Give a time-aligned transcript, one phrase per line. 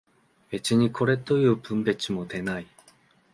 [0.49, 2.65] 別にこれという分別も出ない